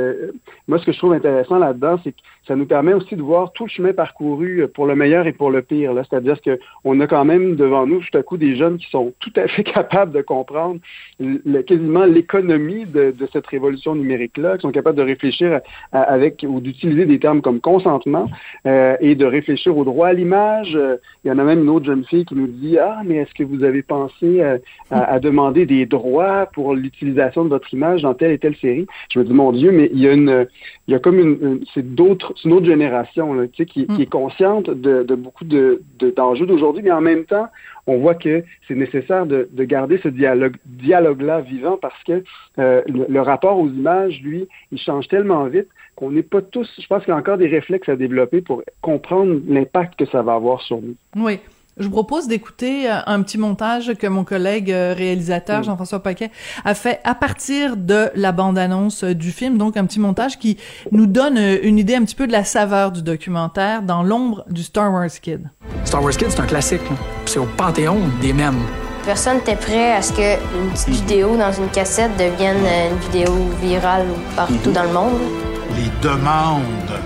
moi, 0.69 0.79
ce 0.79 0.87
que 0.87 0.93
je 0.93 0.99
trouve 0.99 1.13
intéressant 1.13 1.59
là-dedans, 1.59 1.99
c'est 2.05 2.13
que 2.13 2.19
ça 2.47 2.57
nous 2.57 2.67
permet 2.67 2.93
aussi 2.93 3.17
de 3.17 3.23
voir 3.23 3.53
tout 3.53 3.65
le 3.65 3.71
chemin 3.71 3.93
parcouru 3.93 4.67
pour 4.75 4.87
le 4.87 4.95
meilleur 4.95 5.27
et 5.27 5.33
pour 5.33 5.51
le 5.51 5.63
pire. 5.63 5.93
Là. 5.95 6.03
C'est-à-dire 6.09 6.37
qu'on 6.43 7.01
a 7.01 7.07
quand 7.07 7.25
même 7.25 7.57
devant 7.57 7.87
nous 7.87 8.01
tout 8.01 8.19
à 8.19 8.23
coup 8.23 8.37
des 8.37 8.57
jeunes 8.57 8.79
qui 8.79 8.91
sont 8.91 9.13
tout 9.21 9.33
à 9.37 9.47
fait 9.49 9.65
capables 9.65 10.13
de 10.13 10.23
comprendre 10.23 10.81
le, 11.21 11.63
quasiment 11.63 12.05
l'économie 12.05 12.85
de, 12.85 13.13
de, 13.13 13.29
cette 13.33 13.47
révolution 13.47 13.95
numérique-là, 13.95 14.57
qui 14.57 14.63
sont 14.63 14.73
capables 14.73 14.99
de 14.99 15.03
réfléchir 15.03 15.61
avec 15.93 16.45
ou 16.47 16.61
d'utiliser 16.61 17.07
des 17.07 17.19
termes 17.19 17.43
comme 17.43 17.61
consentement 17.61 18.29
et 18.65 19.15
de 19.15 19.25
réfléchir 19.25 19.77
au 19.77 19.85
droit 19.85 20.09
à 20.09 20.13
l'image. 20.13 20.79
Il 21.25 21.29
y 21.29 21.31
en 21.31 21.39
a 21.39 21.45
même 21.45 21.63
une 21.63 21.71
autre 21.71 21.87
jeune 21.87 22.05
fille 22.05 22.25
qui 22.25 22.35
nous 22.35 22.49
dit 22.49 22.79
ah, 22.83 23.03
mais 23.05 23.17
est-ce 23.17 23.33
que 23.35 23.45
vous 23.45 23.65
avez 23.65 23.83
pensé 23.83 24.41
euh, 24.41 24.59
à, 24.91 25.21
demander 25.21 25.67
des 25.67 25.87
droits 25.87 26.47
pour 26.47 26.75
l'utilisation 26.75 27.45
de 27.45 27.49
votre 27.49 27.73
image 27.73 28.03
dans 28.03 28.15
telle 28.15 28.33
et 28.33 28.39
telle 28.39 28.57
série? 28.57 28.87
Je 29.11 29.19
me 29.19 29.25
dis, 29.25 29.33
mon 29.33 29.53
Dieu, 29.53 29.71
mais 29.71 29.91
il 29.93 30.01
y 30.01 30.09
a 30.09 30.13
une, 30.13 30.47
il 30.89 30.93
y 30.93 30.95
a 30.95 30.99
comme 30.99 31.19
une, 31.19 31.65
c'est 31.75 31.95
d'autres, 31.95 32.35
une 32.45 32.53
autre 32.53 32.67
génération, 32.67 33.35
tu 33.47 33.51
sais, 33.57 33.67
qui, 33.67 33.87
qui, 33.87 34.03
est 34.03 34.11
consciente 34.11 34.69
de, 34.69 35.03
de 35.03 35.15
beaucoup 35.15 35.45
de, 35.45 35.83
d'enjeux 36.17 36.47
d'aujourd'hui, 36.47 36.83
mais 36.83 36.93
en 36.93 37.01
même 37.01 37.25
temps, 37.25 37.49
on 37.87 37.99
voit 37.99 38.15
que 38.15 38.45
c'est 38.69 38.75
nécessaire 38.75 39.27
de, 39.27 39.49
de, 39.51 39.65
garder 39.65 39.99
ce 40.03 40.09
dialogue, 40.09 40.57
dialogue-là 40.67 41.41
vivant 41.41 41.77
parce 41.81 42.01
que 42.05 42.23
euh, 42.59 42.83
le, 42.87 43.21
rapport 43.21 43.59
aux 43.59 43.69
images, 43.69 44.21
lui, 44.23 44.47
il 44.71 44.79
change 44.79 45.09
tellement 45.09 45.45
vite 45.47 45.69
qu'on 45.97 46.11
n'est 46.11 46.23
pas 46.23 46.43
tous, 46.43 46.69
je 46.81 46.87
pense 46.87 47.05
qu'il 47.05 47.13
y 47.13 47.17
a 47.17 47.19
encore 47.19 47.39
des 47.39 47.49
réflexes 47.49 47.89
à 47.89 47.97
développer 47.97 48.41
pour 48.41 48.63
comprendre 48.81 49.41
l'impact 49.47 49.99
que 49.99 50.07
ça 50.07 50.23
va 50.23 50.35
avoir 50.35 50.63
sur 50.63 50.81
nous. 50.81 50.95
Oui. 51.17 51.39
Je 51.79 51.85
vous 51.85 51.91
propose 51.91 52.29
d'écouter 52.29 52.91
euh, 52.91 52.99
un 53.07 53.23
petit 53.23 53.39
montage 53.39 53.95
que 53.95 54.07
mon 54.07 54.25
collègue 54.25 54.71
euh, 54.71 54.95
réalisateur. 54.95 55.63
Jean-François 55.63 56.03
Paquet 56.03 56.31
a 56.67 56.75
fait 56.75 57.01
à 57.03 57.15
partir 57.15 57.79
de 57.79 58.11
la 58.15 58.33
bande-annonce 58.33 59.05
euh, 59.05 59.15
du 59.15 59.33
film, 59.33 59.57
donc 59.57 59.79
un 59.79 59.87
petit 59.87 59.99
montage 59.99 60.39
qui 60.39 60.59
nous 60.91 61.07
donne 61.07 61.39
une 61.39 61.79
idée 61.79 61.95
un 61.95 62.05
petit 62.05 62.15
peu 62.15 62.27
de 62.27 62.33
la 62.33 62.45
saveur 62.45 62.93
du 62.93 63.01
documentaire 63.01 63.83
dans 63.83 64.03
l'ombre 64.03 64.45
du 64.51 64.63
Star 64.63 64.93
Wars 64.93 65.09
Kid. 65.09 65.49
Star 65.85 66.03
Wars 66.03 66.13
Kid, 66.13 66.29
c'est 66.31 66.41
un 66.41 66.47
classique. 66.47 66.83
C'est 67.25 67.39
au 67.39 67.47
panthéon 67.57 68.01
des 68.21 68.35
mêmes. 68.35 68.61
Personne 69.07 69.39
n'était 69.39 69.57
prêt 69.57 69.93
à 69.93 70.03
ce 70.03 70.13
qu'une 70.13 70.71
petite 70.73 70.91
vidéo 70.91 71.37
dans 71.39 71.53
une 71.53 71.69
cassette 71.71 72.13
devienne 72.19 72.65
une 72.91 72.99
vidéo 72.99 73.33
virale 73.63 74.07
partout 74.37 74.55
mm-hmm. 74.55 74.73
dans 74.73 74.83
le 74.83 74.93
monde 74.93 75.52
les 75.77 75.91
demandes 76.09 76.63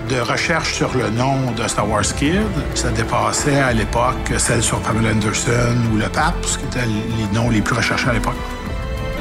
de 0.09 0.19
recherche 0.19 0.73
sur 0.73 0.95
le 0.95 1.09
nom 1.09 1.51
de 1.51 1.67
Star 1.67 1.89
Wars 1.89 2.03
Kid, 2.03 2.41
ça 2.73 2.89
dépassait 2.91 3.59
à 3.59 3.73
l'époque 3.73 4.33
celle 4.37 4.63
sur 4.63 4.79
Pamela 4.81 5.11
Anderson 5.11 5.77
ou 5.93 5.97
le 5.97 6.09
pape, 6.09 6.45
ce 6.45 6.57
qui 6.57 6.65
étaient 6.65 6.85
les 6.85 7.37
noms 7.37 7.49
les 7.49 7.61
plus 7.61 7.75
recherchés 7.75 8.09
à 8.09 8.13
l'époque. 8.13 8.35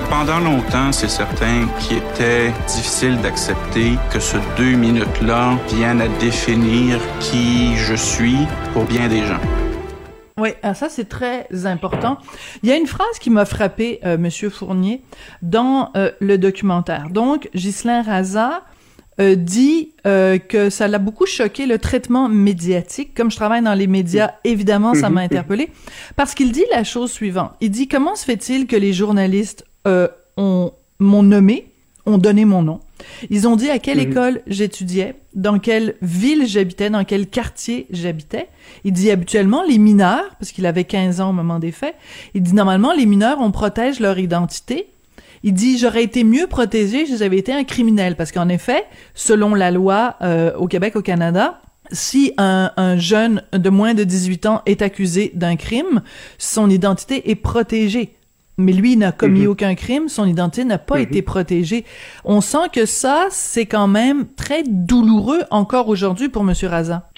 Pendant 0.08 0.38
longtemps, 0.38 0.92
c'est 0.92 1.08
certain 1.08 1.66
qu'il 1.80 1.98
était 1.98 2.52
difficile 2.68 3.20
d'accepter 3.20 3.94
que 4.12 4.20
ce 4.20 4.36
deux 4.56 4.76
minutes-là 4.76 5.58
vienne 5.68 6.00
à 6.00 6.08
définir 6.20 7.00
qui 7.18 7.76
je 7.76 7.94
suis 7.94 8.38
pour 8.72 8.84
bien 8.84 9.08
des 9.08 9.26
gens. 9.26 9.40
Oui, 10.38 10.50
ah, 10.62 10.74
ça 10.74 10.88
c'est 10.88 11.08
très 11.08 11.46
important. 11.64 12.18
Il 12.62 12.68
y 12.68 12.72
a 12.72 12.76
une 12.76 12.86
phrase 12.86 13.18
qui 13.18 13.30
m'a 13.30 13.46
frappé, 13.46 14.00
euh, 14.04 14.18
Monsieur 14.18 14.50
Fournier, 14.50 15.02
dans 15.42 15.90
euh, 15.96 16.12
le 16.20 16.36
documentaire. 16.38 17.08
Donc, 17.10 17.48
Ghislain 17.54 18.02
Raza 18.02 18.62
euh, 19.18 19.34
dit 19.34 19.92
euh, 20.06 20.38
que 20.38 20.68
ça 20.68 20.88
l'a 20.88 20.98
beaucoup 20.98 21.24
choqué 21.24 21.64
le 21.64 21.78
traitement 21.78 22.28
médiatique. 22.28 23.14
Comme 23.14 23.30
je 23.30 23.36
travaille 23.36 23.62
dans 23.62 23.74
les 23.74 23.86
médias, 23.86 24.32
évidemment, 24.44 24.94
ça 24.94 25.08
m'a 25.08 25.22
interpellé 25.22 25.70
parce 26.16 26.34
qu'il 26.34 26.52
dit 26.52 26.64
la 26.70 26.84
chose 26.84 27.10
suivante. 27.10 27.52
Il 27.60 27.70
dit 27.70 27.88
comment 27.88 28.14
se 28.14 28.24
fait-il 28.24 28.66
que 28.66 28.76
les 28.76 28.92
journalistes 28.92 29.64
euh, 29.86 30.08
ont 30.36 30.72
m'ont 30.98 31.22
nommé, 31.22 31.72
ont 32.04 32.18
donné 32.18 32.44
mon 32.44 32.62
nom? 32.62 32.80
Ils 33.30 33.48
ont 33.48 33.56
dit 33.56 33.70
à 33.70 33.78
quelle 33.78 33.98
mhm. 33.98 34.10
école 34.10 34.42
j'étudiais, 34.46 35.16
dans 35.34 35.58
quelle 35.58 35.96
ville 36.02 36.46
j'habitais, 36.46 36.90
dans 36.90 37.04
quel 37.04 37.26
quartier 37.26 37.86
j'habitais? 37.90 38.48
Il 38.84 38.92
dit 38.92 39.10
habituellement 39.10 39.62
les 39.62 39.78
mineurs, 39.78 40.36
parce 40.38 40.52
qu'il 40.52 40.66
avait 40.66 40.84
15 40.84 41.20
ans 41.20 41.30
au 41.30 41.32
moment 41.32 41.58
des 41.58 41.72
faits, 41.72 41.94
il 42.34 42.42
dit 42.42 42.54
normalement 42.54 42.92
les 42.92 43.06
mineurs, 43.06 43.38
on 43.40 43.50
protège 43.50 44.00
leur 44.00 44.18
identité, 44.18 44.88
il 45.42 45.52
dit 45.52 45.78
j'aurais 45.78 46.02
été 46.02 46.24
mieux 46.24 46.46
protégé 46.46 47.06
si 47.06 47.16
j'avais 47.16 47.38
été 47.38 47.52
un 47.52 47.64
criminel 47.64 48.16
parce 48.16 48.32
qu'en 48.32 48.48
effet, 48.48 48.84
selon 49.14 49.54
la 49.54 49.70
loi 49.70 50.16
euh, 50.22 50.54
au 50.56 50.66
Québec, 50.66 50.96
au 50.96 51.02
Canada, 51.02 51.60
si 51.92 52.32
un, 52.36 52.72
un, 52.76 52.96
jeune 52.96 53.42
de 53.52 53.70
moins 53.70 53.94
de 53.94 54.04
18 54.04 54.46
ans 54.46 54.62
est 54.66 54.82
accusé 54.82 55.30
d'un 55.34 55.56
crime, 55.56 56.02
son 56.38 56.68
identité 56.68 57.30
est 57.30 57.36
protégée. 57.36 58.15
Mais 58.58 58.72
lui 58.72 58.96
n'a 58.96 59.12
commis 59.12 59.42
Mhm. 59.42 59.48
aucun 59.48 59.74
crime, 59.74 60.08
son 60.08 60.26
identité 60.26 60.64
n'a 60.64 60.78
pas 60.78 61.00
été 61.00 61.20
protégée. 61.22 61.84
On 62.24 62.40
sent 62.40 62.68
que 62.72 62.86
ça, 62.86 63.26
c'est 63.30 63.66
quand 63.66 63.86
même 63.88 64.26
très 64.34 64.62
douloureux 64.64 65.40
encore 65.50 65.88
aujourd'hui 65.88 66.28
pour 66.28 66.42
Monsieur 66.44 66.68
Raza. 66.68 67.08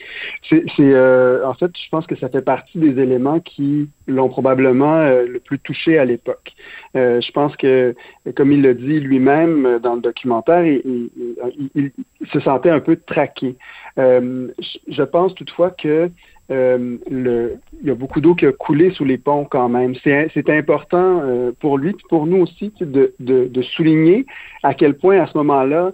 C'est, 0.49 0.65
euh, 0.81 1.47
en 1.47 1.55
fait, 1.55 1.71
je 1.77 1.89
pense 1.91 2.07
que 2.07 2.17
ça 2.17 2.29
fait 2.29 2.43
partie 2.43 2.79
des 2.79 3.01
éléments 3.01 3.41
qui 3.41 3.89
l'ont 4.07 4.29
probablement 4.29 4.97
euh, 4.97 5.27
le 5.27 5.39
plus 5.39 5.59
touché 5.59 5.99
à 5.99 6.05
l'époque. 6.05 6.53
Euh, 6.97 7.21
je 7.21 7.31
pense 7.33 7.55
que, 7.57 7.95
comme 8.35 8.51
il 8.53 8.63
le 8.63 8.75
dit 8.75 8.99
lui-même 9.01 9.79
dans 9.83 9.95
le 9.97 10.01
documentaire, 10.01 10.65
il, 10.65 10.81
il- 10.85 11.11
il- 11.59 11.71
il- 11.75 11.93
il 12.21 12.27
se 12.33 12.41
sentait 12.41 12.71
un 12.71 12.81
peu 12.81 12.97
traqué. 12.97 13.57
Je- 13.97 14.79
je 14.89 15.03
pense 15.03 15.35
toutefois 15.35 15.71
que 15.71 16.11
euh, 16.51 16.97
le, 17.11 17.57
il 17.83 17.89
y 17.89 17.91
a 17.91 17.95
beaucoup 17.95 18.21
d'eau 18.21 18.35
qui 18.35 18.47
a 18.47 18.53
coulé 18.53 18.91
sous 18.93 19.05
les 19.05 19.19
ponts 19.19 19.45
quand 19.45 19.69
même. 19.69 19.95
C'est, 20.03 20.51
important 20.51 21.21
euh, 21.23 21.53
pour 21.61 21.79
lui, 21.79 21.95
pour 22.09 22.27
nous 22.27 22.39
aussi, 22.39 22.73
de, 22.81 23.15
de, 23.21 23.47
de 23.47 23.63
souligner 23.63 24.27
à 24.63 24.75
quel 24.75 24.95
point 24.95 25.21
à 25.21 25.27
ce 25.27 25.37
moment-là, 25.39 25.93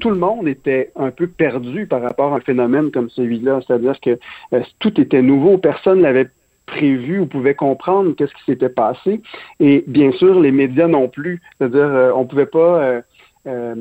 tout 0.00 0.10
le 0.10 0.16
monde 0.16 0.46
était 0.48 0.90
un 0.96 1.10
peu 1.10 1.26
perdu 1.26 1.86
par 1.86 2.02
rapport 2.02 2.32
à 2.34 2.36
un 2.36 2.40
phénomène 2.40 2.90
comme 2.90 3.08
celui-là. 3.10 3.60
C'est-à-dire 3.66 3.98
que 4.00 4.18
euh, 4.52 4.60
tout 4.78 5.00
était 5.00 5.22
nouveau, 5.22 5.58
personne 5.58 6.00
l'avait 6.02 6.28
prévu 6.66 7.20
ou 7.20 7.26
pouvait 7.26 7.54
comprendre 7.54 8.14
qu'est-ce 8.16 8.34
qui 8.34 8.44
s'était 8.44 8.68
passé. 8.68 9.20
Et 9.60 9.84
bien 9.86 10.12
sûr, 10.12 10.40
les 10.40 10.52
médias 10.52 10.88
non 10.88 11.08
plus. 11.08 11.40
C'est-à-dire, 11.58 11.80
euh, 11.80 12.12
on 12.14 12.26
pouvait 12.26 12.46
pas. 12.46 12.82
euh, 12.82 13.00
euh, 13.46 13.74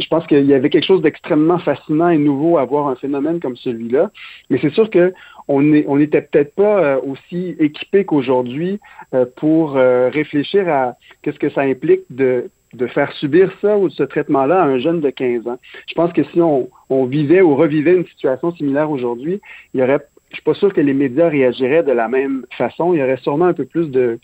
je 0.00 0.06
pense 0.08 0.26
qu'il 0.26 0.46
y 0.46 0.54
avait 0.54 0.70
quelque 0.70 0.86
chose 0.86 1.02
d'extrêmement 1.02 1.58
fascinant 1.58 2.08
et 2.08 2.16
nouveau 2.16 2.56
à 2.56 2.64
voir 2.64 2.88
un 2.88 2.94
phénomène 2.96 3.40
comme 3.40 3.56
celui-là. 3.56 4.10
Mais 4.48 4.58
c'est 4.60 4.72
sûr 4.72 4.88
que 4.88 5.12
on 5.48 5.96
n'était 5.96 6.22
peut-être 6.22 6.54
pas 6.54 6.82
euh, 6.82 7.00
aussi 7.00 7.56
équipé 7.58 8.04
qu'aujourd'hui 8.04 8.80
euh, 9.14 9.26
pour 9.36 9.76
euh, 9.76 10.08
réfléchir 10.08 10.68
à 10.68 10.96
qu'est-ce 11.22 11.38
que 11.38 11.50
ça 11.50 11.62
implique 11.62 12.02
de 12.10 12.50
faire 12.88 13.12
subir 13.12 13.52
ça 13.60 13.76
ou 13.76 13.90
ce 13.90 14.02
traitement-là 14.02 14.62
à 14.62 14.64
un 14.64 14.78
jeune 14.78 15.00
de 15.00 15.10
15 15.10 15.46
ans. 15.46 15.58
Je 15.88 15.94
pense 15.94 16.12
que 16.12 16.24
si 16.24 16.40
on, 16.40 16.68
vivait 17.06 17.40
ou 17.40 17.56
revivait 17.56 17.94
une 17.94 18.06
situation 18.06 18.52
similaire 18.54 18.90
aujourd'hui, 18.90 19.40
il 19.74 19.80
y 19.80 19.82
aurait, 19.82 20.00
je 20.30 20.36
suis 20.36 20.44
pas 20.44 20.54
sûr 20.54 20.72
que 20.72 20.80
les 20.80 20.94
médias 20.94 21.28
réagiraient 21.28 21.82
de 21.82 21.92
la 21.92 22.08
même 22.08 22.44
façon. 22.56 22.94
Il 22.94 23.00
y 23.00 23.02
aurait 23.02 23.18
sûrement 23.18 23.46
un 23.46 23.54
peu 23.54 23.64
plus 23.64 23.90
de, 23.90 24.18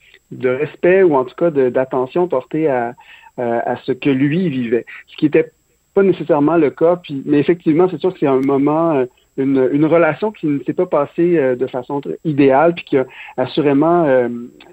respect 0.44 1.02
ou 1.02 1.16
en 1.16 1.24
tout 1.24 1.34
cas 1.34 1.50
d'attention 1.50 2.28
portée 2.28 2.68
à, 2.68 2.94
ce 3.84 3.92
que 3.92 4.10
lui 4.10 4.48
vivait. 4.48 4.84
Ce 5.06 5.16
qui 5.16 5.26
était 5.26 5.50
pas 5.94 6.02
nécessairement 6.02 6.56
le 6.56 6.70
cas. 6.70 7.00
Mais 7.24 7.38
effectivement, 7.38 7.88
c'est 7.90 8.00
sûr 8.00 8.12
que 8.12 8.18
c'est 8.18 8.26
un 8.26 8.40
moment, 8.40 9.06
une, 9.38 9.68
une 9.72 9.86
relation 9.86 10.32
qui 10.32 10.46
ne 10.46 10.58
s'est 10.64 10.72
pas 10.72 10.86
passée 10.86 11.38
euh, 11.38 11.56
de 11.56 11.66
façon 11.66 12.00
idéale, 12.24 12.74
puis 12.74 12.84
qui 12.84 12.98
a 12.98 13.06
assurément 13.36 14.04
euh, 14.04 14.28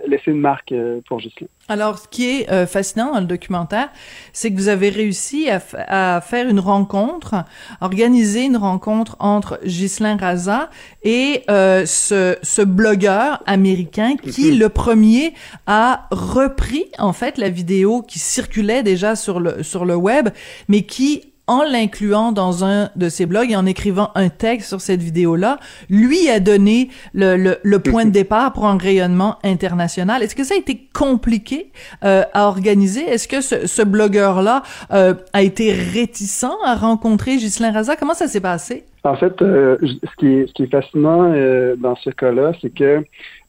laissé 0.08 0.32
une 0.32 0.40
marque 0.40 0.72
euh, 0.72 1.00
pour 1.08 1.20
Ghislain. 1.20 1.48
Alors, 1.70 1.98
ce 1.98 2.08
qui 2.08 2.30
est 2.30 2.66
fascinant 2.68 3.14
dans 3.14 3.20
le 3.20 3.26
documentaire, 3.26 3.90
c'est 4.34 4.52
que 4.52 4.56
vous 4.56 4.68
avez 4.68 4.90
réussi 4.90 5.50
à, 5.50 6.22
faire 6.22 6.48
une 6.48 6.60
rencontre, 6.60 7.44
organiser 7.82 8.46
une 8.46 8.58
rencontre 8.58 9.16
entre 9.20 9.60
Ghislain 9.66 10.16
Raza 10.16 10.70
et 11.04 11.42
ce, 11.48 12.38
ce 12.44 12.62
blogueur 12.62 13.42
américain 13.48 14.16
qui, 14.16 14.52
Mhm. 14.52 14.60
le 14.60 14.70
premier, 14.70 15.34
a 15.66 16.08
repris 16.12 16.86
en 17.00 17.14
fait 17.14 17.40
la 17.40 17.50
vidéo 17.50 18.04
qui 18.04 18.20
circulait 18.20 18.84
déjà 18.84 19.16
sur 19.16 19.40
le 19.40 19.64
sur 19.64 19.86
le 19.86 19.96
web, 19.96 20.30
mais 20.68 20.84
qui 20.84 21.34
en 21.48 21.64
l'incluant 21.64 22.32
dans 22.32 22.64
un 22.64 22.90
de 22.96 23.10
ses 23.10 23.26
blogs 23.26 23.52
et 23.52 23.56
en 23.56 23.66
écrivant 23.66 24.12
un 24.16 24.30
texte 24.30 24.70
sur 24.70 24.82
cette 24.82 25.02
vidéo-là, 25.02 25.60
lui 25.90 26.30
a 26.30 26.40
donné 26.40 26.90
le, 27.14 27.36
le, 27.38 27.58
le 27.64 27.80
point 27.80 28.06
de 28.06 28.10
départ 28.12 28.54
pour 28.54 28.66
un 28.66 28.78
rayonnement 28.78 29.38
international. 29.44 30.24
Est-ce 30.24 30.36
que 30.36 30.44
ça 30.44 30.56
a 30.56 30.58
été 30.58 30.88
compliqué 30.94 31.72
euh, 32.04 32.24
à 32.34 32.48
organiser? 32.48 33.02
Est-ce 33.02 33.28
que 33.28 33.42
ce, 33.42 33.68
ce 33.68 33.82
blogueur-là 33.82 34.64
euh, 34.92 35.14
a 35.34 35.44
été 35.44 35.72
réticent 35.72 36.46
à 36.66 36.76
rencontrer 36.76 37.38
Ghislain 37.38 37.72
Raza? 37.72 37.96
Comment 37.96 38.14
ça 38.14 38.28
s'est 38.28 38.42
passé? 38.42 38.86
En 39.06 39.16
fait, 39.16 39.40
euh, 39.42 39.78
ce, 39.82 40.16
qui 40.18 40.28
est, 40.28 40.48
ce 40.48 40.54
qui 40.54 40.64
est 40.64 40.72
fascinant 40.72 41.32
euh, 41.32 41.76
dans 41.76 41.96
ce 41.96 42.10
cas-là, 42.10 42.54
c'est 42.60 42.74
que 42.74 43.04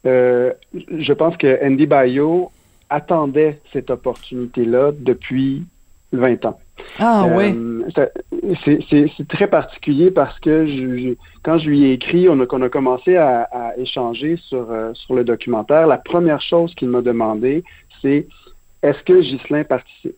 euh, 0.04 0.52
je 0.74 1.12
pense 1.14 1.36
que 1.38 1.58
Andy 1.66 1.86
Bayo 1.86 2.50
attendait 2.90 3.58
cette 3.72 3.90
opportunité-là 3.90 4.92
depuis 4.98 5.64
20 6.12 6.44
ans. 6.44 6.60
Ah 6.98 7.26
Euh, 7.54 7.82
ça- 7.94 8.08
c'est- 8.64 9.28
très 9.28 9.46
particulier 9.48 10.10
parce 10.10 10.38
que 10.40 10.66
je, 10.66 10.98
je- 10.98 11.14
quand 11.42 11.58
je 11.58 11.68
lui 11.68 11.84
ai 11.84 11.92
écrit, 11.92 12.28
on 12.28 12.38
a, 12.40 12.46
qu'on 12.46 12.62
a 12.62 12.68
commencé 12.68 13.16
à, 13.16 13.42
à 13.52 13.76
échanger 13.76 14.36
sur, 14.48 14.70
euh, 14.70 14.92
sur 14.94 15.14
le 15.14 15.24
documentaire, 15.24 15.86
la 15.86 15.98
première 15.98 16.40
chose 16.40 16.74
qu'il 16.74 16.88
m'a 16.88 17.02
demandé, 17.02 17.64
c'est 18.02 18.26
est-ce 18.82 19.02
que 19.02 19.20
Ghislain 19.20 19.64
participe? 19.64 20.16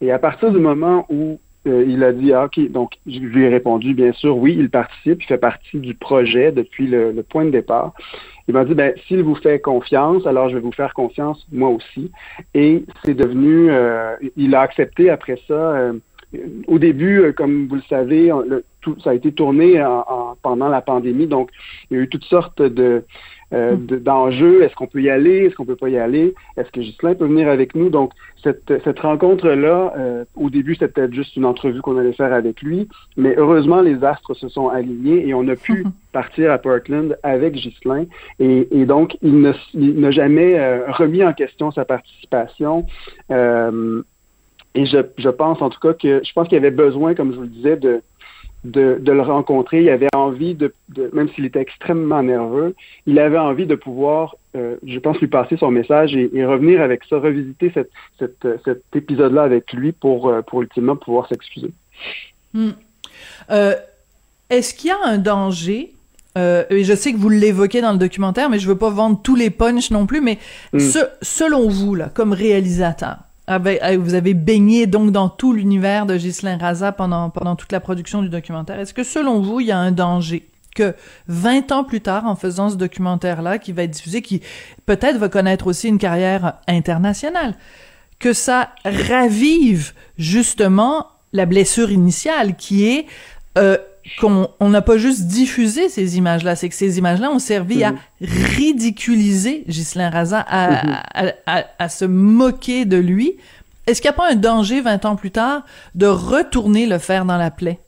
Et 0.00 0.10
à 0.10 0.18
partir 0.18 0.50
du 0.52 0.58
moment 0.58 1.06
où 1.08 1.38
euh, 1.66 1.84
il 1.88 2.04
a 2.04 2.12
dit, 2.12 2.32
ah, 2.32 2.44
OK, 2.44 2.60
donc 2.70 2.92
je 3.06 3.18
lui 3.18 3.44
ai 3.44 3.48
répondu, 3.48 3.92
bien 3.94 4.12
sûr, 4.12 4.36
oui, 4.36 4.54
il 4.58 4.70
participe, 4.70 5.22
il 5.22 5.26
fait 5.26 5.38
partie 5.38 5.78
du 5.78 5.94
projet 5.94 6.52
depuis 6.52 6.86
le, 6.86 7.10
le 7.12 7.22
point 7.22 7.44
de 7.44 7.50
départ. 7.50 7.92
Il 8.48 8.54
m'a 8.54 8.64
dit, 8.64 8.74
ben, 8.74 8.92
s'il 9.06 9.22
vous 9.22 9.34
fait 9.34 9.58
confiance, 9.60 10.26
alors 10.26 10.48
je 10.48 10.54
vais 10.54 10.60
vous 10.60 10.72
faire 10.72 10.94
confiance 10.94 11.46
moi 11.50 11.68
aussi. 11.70 12.10
Et 12.54 12.84
c'est 13.04 13.14
devenu, 13.14 13.70
euh, 13.70 14.14
il 14.36 14.54
a 14.54 14.60
accepté 14.60 15.10
après 15.10 15.38
ça. 15.48 15.54
euh, 15.54 15.92
au 16.66 16.78
début, 16.78 17.20
euh, 17.20 17.32
comme 17.32 17.66
vous 17.68 17.76
le 17.76 17.82
savez, 17.88 18.32
tout, 18.80 18.96
ça 19.00 19.10
a 19.10 19.14
été 19.14 19.32
tourné 19.32 19.82
en- 19.82 20.04
en- 20.08 20.36
pendant 20.42 20.68
la 20.68 20.80
pandémie, 20.80 21.26
donc 21.28 21.50
il 21.90 21.96
y 21.96 22.00
a 22.00 22.02
eu 22.02 22.08
toutes 22.08 22.24
sortes 22.24 22.60
de 22.60 23.04
euh, 23.52 23.76
de- 23.76 23.96
d'enjeux. 23.96 24.62
Est-ce 24.62 24.74
qu'on 24.74 24.86
peut 24.86 25.00
y 25.02 25.10
aller? 25.10 25.44
Est-ce 25.46 25.54
qu'on 25.54 25.64
peut 25.64 25.76
pas 25.76 25.88
y 25.88 25.98
aller? 25.98 26.34
Est-ce 26.56 26.70
que 26.70 26.80
Ghislain 26.80 27.14
peut 27.14 27.26
venir 27.26 27.48
avec 27.48 27.74
nous? 27.74 27.88
Donc, 27.90 28.12
cette, 28.42 28.72
cette 28.84 28.98
rencontre-là, 29.00 29.92
euh, 29.96 30.24
au 30.34 30.50
début, 30.50 30.74
c'était 30.74 31.10
juste 31.12 31.36
une 31.36 31.44
entrevue 31.44 31.80
qu'on 31.80 31.96
allait 31.96 32.12
faire 32.12 32.32
avec 32.32 32.62
lui, 32.62 32.88
mais 33.16 33.34
heureusement, 33.36 33.80
les 33.80 34.02
astres 34.04 34.34
se 34.34 34.48
sont 34.48 34.68
alignés 34.68 35.26
et 35.28 35.34
on 35.34 35.46
a 35.48 35.56
pu 35.56 35.84
partir 36.12 36.50
à 36.52 36.58
Portland 36.58 37.16
avec 37.22 37.54
Ghislain. 37.54 38.04
Et, 38.40 38.68
et 38.70 38.84
donc, 38.84 39.16
il 39.22 39.40
n'a 39.40 40.10
jamais 40.10 40.58
euh, 40.58 40.90
remis 40.92 41.24
en 41.24 41.32
question 41.32 41.70
sa 41.70 41.84
participation. 41.84 42.86
Euh, 43.30 44.02
et 44.74 44.84
je, 44.84 44.98
je 45.16 45.28
pense 45.30 45.62
en 45.62 45.70
tout 45.70 45.80
cas 45.80 45.94
que 45.94 46.20
je 46.22 46.32
pense 46.34 46.48
qu'il 46.48 46.58
avait 46.58 46.70
besoin, 46.70 47.14
comme 47.14 47.30
je 47.32 47.36
vous 47.36 47.42
le 47.42 47.48
disais, 47.48 47.76
de, 47.76 48.02
de, 48.70 48.98
de 49.00 49.12
le 49.12 49.22
rencontrer. 49.22 49.82
Il 49.82 49.88
avait 49.90 50.08
envie 50.14 50.54
de, 50.54 50.72
de 50.90 51.10
même 51.12 51.28
s'il 51.30 51.44
était 51.44 51.60
extrêmement 51.60 52.22
nerveux, 52.22 52.74
il 53.06 53.18
avait 53.18 53.38
envie 53.38 53.66
de 53.66 53.74
pouvoir, 53.74 54.36
euh, 54.56 54.76
je 54.86 54.98
pense, 54.98 55.18
lui 55.20 55.28
passer 55.28 55.56
son 55.56 55.70
message 55.70 56.14
et, 56.16 56.30
et 56.34 56.44
revenir 56.44 56.80
avec 56.80 57.02
ça, 57.08 57.18
revisiter 57.18 57.70
cette, 57.74 57.90
cette, 58.18 58.44
euh, 58.44 58.56
cet 58.64 58.82
épisode-là 58.94 59.42
avec 59.42 59.72
lui 59.72 59.92
pour, 59.92 60.28
euh, 60.28 60.42
pour 60.42 60.62
ultimement 60.62 60.96
pouvoir 60.96 61.28
s'excuser. 61.28 61.70
Hmm. 62.54 62.70
Euh, 63.50 63.74
Est-ce 64.50 64.74
qu'il 64.74 64.88
y 64.88 64.92
a 64.92 64.98
un 65.04 65.18
danger 65.18 65.92
euh, 66.38 66.64
et 66.68 66.84
je 66.84 66.92
sais 66.94 67.12
que 67.14 67.16
vous 67.18 67.30
l'évoquez 67.30 67.80
dans 67.80 67.92
le 67.92 67.98
documentaire, 67.98 68.50
mais 68.50 68.58
je 68.58 68.68
veux 68.68 68.76
pas 68.76 68.90
vendre 68.90 69.18
tous 69.22 69.36
les 69.36 69.48
punchs 69.48 69.90
non 69.90 70.04
plus. 70.04 70.20
Mais 70.20 70.36
Mm. 70.74 70.78
ce- 70.80 71.08
selon 71.22 71.68
vous, 71.70 71.94
là, 71.94 72.10
comme 72.12 72.34
réalisateur, 72.34 73.16
avec- 73.46 73.80
avec- 73.82 74.00
vous 74.00 74.14
avez 74.14 74.34
baigné 74.34 74.86
donc 74.86 75.12
dans 75.12 75.28
tout 75.28 75.52
l'univers 75.52 76.06
de 76.06 76.16
Ghislain 76.16 76.58
Raza 76.58 76.92
pendant 76.92 77.30
pendant 77.30 77.56
toute 77.56 77.72
la 77.72 77.80
production 77.80 78.22
du 78.22 78.28
documentaire. 78.28 78.78
Est-ce 78.80 78.94
que 78.94 79.04
selon 79.04 79.40
vous, 79.40 79.60
il 79.60 79.66
y 79.66 79.72
a 79.72 79.78
un 79.78 79.92
danger 79.92 80.48
que 80.74 80.94
20 81.28 81.72
ans 81.72 81.84
plus 81.84 82.02
tard, 82.02 82.26
en 82.26 82.36
faisant 82.36 82.68
ce 82.68 82.76
documentaire-là, 82.76 83.58
qui 83.58 83.72
va 83.72 83.84
être 83.84 83.92
diffusé, 83.92 84.20
qui 84.20 84.42
peut-être 84.84 85.16
va 85.16 85.28
connaître 85.30 85.66
aussi 85.68 85.88
une 85.88 85.98
carrière 85.98 86.54
internationale, 86.68 87.54
que 88.18 88.32
ça 88.34 88.70
ravive 88.84 89.92
justement 90.18 91.06
la 91.32 91.46
blessure 91.46 91.90
initiale 91.90 92.56
qui 92.56 92.86
est 92.86 93.06
euh, 93.58 93.78
qu'on 94.20 94.48
on 94.60 94.68
n'a 94.68 94.82
pas 94.82 94.96
juste 94.98 95.26
diffusé 95.26 95.88
ces 95.88 96.18
images-là, 96.18 96.56
c'est 96.56 96.68
que 96.68 96.74
ces 96.74 96.98
images-là 96.98 97.30
ont 97.30 97.38
servi 97.38 97.84
à 97.84 97.94
ridiculiser 98.20 99.64
Ghislain 99.68 100.10
Raza, 100.10 100.40
à, 100.40 101.26
à, 101.26 101.32
à, 101.46 101.64
à 101.78 101.88
se 101.88 102.04
moquer 102.04 102.84
de 102.84 102.96
lui. 102.96 103.36
Est-ce 103.86 104.00
qu'il 104.00 104.10
n'y 104.10 104.14
a 104.14 104.18
pas 104.18 104.30
un 104.30 104.36
danger 104.36 104.80
20 104.80 105.04
ans 105.04 105.16
plus 105.16 105.30
tard 105.30 105.62
de 105.94 106.06
retourner 106.06 106.86
le 106.86 106.98
fer 106.98 107.24
dans 107.24 107.36
la 107.36 107.50
plaie? 107.50 107.78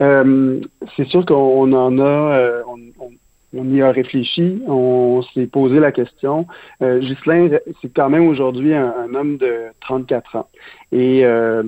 Euh, 0.00 0.60
c'est 0.96 1.06
sûr 1.06 1.24
qu'on 1.24 1.72
en 1.72 1.98
a, 1.98 2.02
euh, 2.02 2.62
on, 2.68 2.78
on, 3.04 3.10
on 3.56 3.74
y 3.74 3.82
a 3.82 3.90
réfléchi, 3.90 4.62
on 4.66 5.22
s'est 5.34 5.46
posé 5.46 5.78
la 5.78 5.92
question. 5.92 6.46
Euh, 6.82 7.00
Ghislain, 7.00 7.48
c'est 7.80 7.92
quand 7.94 8.10
même 8.10 8.26
aujourd'hui 8.26 8.74
un, 8.74 8.92
un, 9.08 9.14
homme 9.14 9.36
de 9.36 9.66
34 9.80 10.36
ans 10.36 10.48
et 10.92 11.24
euh, 11.24 11.62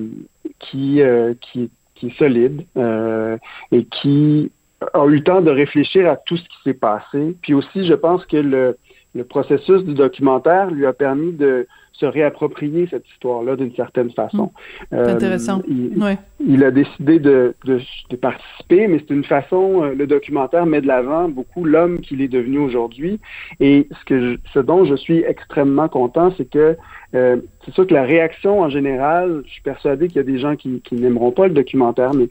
qui, 0.58 1.00
euh, 1.00 1.34
qui, 1.40 1.70
qui 1.96 2.08
est 2.08 2.18
solide 2.18 2.64
euh, 2.76 3.36
et 3.72 3.84
qui 3.84 4.52
a 4.92 5.04
eu 5.06 5.16
le 5.16 5.22
temps 5.22 5.40
de 5.40 5.50
réfléchir 5.50 6.08
à 6.08 6.16
tout 6.16 6.36
ce 6.36 6.42
qui 6.42 6.56
s'est 6.64 6.74
passé. 6.74 7.36
Puis 7.42 7.54
aussi, 7.54 7.86
je 7.86 7.94
pense 7.94 8.24
que 8.26 8.36
le, 8.36 8.76
le 9.16 9.24
processus 9.24 9.82
du 9.82 9.94
documentaire 9.94 10.70
lui 10.70 10.86
a 10.86 10.92
permis 10.92 11.32
de 11.32 11.66
se 11.92 12.04
réapproprier 12.04 12.86
cette 12.90 13.08
histoire-là 13.08 13.56
d'une 13.56 13.74
certaine 13.74 14.10
façon. 14.10 14.52
Mmh. 14.92 14.96
intéressant. 14.96 15.62
Il, 15.66 16.02
ouais. 16.02 16.18
il, 16.46 16.62
a 16.62 16.70
décidé 16.70 17.18
de, 17.18 17.54
de, 17.64 17.80
de 18.10 18.16
participer, 18.16 18.86
mais 18.86 18.98
c'est 18.98 19.14
une 19.14 19.24
façon, 19.24 19.82
le 19.82 20.06
documentaire 20.06 20.66
met 20.66 20.82
de 20.82 20.86
l'avant 20.86 21.28
beaucoup 21.28 21.64
l'homme 21.64 22.00
qu'il 22.00 22.20
est 22.20 22.28
devenu 22.28 22.58
aujourd'hui. 22.58 23.18
Et 23.60 23.88
ce, 23.90 24.04
que 24.04 24.20
je, 24.20 24.36
ce 24.52 24.58
dont 24.58 24.84
je 24.84 24.94
suis 24.94 25.20
extrêmement 25.20 25.88
content, 25.88 26.32
c'est 26.36 26.50
que 26.50 26.76
euh, 27.14 27.36
c'est 27.64 27.72
sûr 27.72 27.86
que 27.86 27.94
la 27.94 28.04
réaction 28.04 28.60
en 28.60 28.68
général, 28.68 29.42
je 29.46 29.52
suis 29.52 29.62
persuadé 29.62 30.08
qu'il 30.08 30.16
y 30.16 30.20
a 30.20 30.24
des 30.24 30.38
gens 30.38 30.54
qui, 30.54 30.82
qui 30.82 30.96
n'aimeront 30.96 31.32
pas 31.32 31.48
le 31.48 31.54
documentaire, 31.54 32.12
mais 32.12 32.28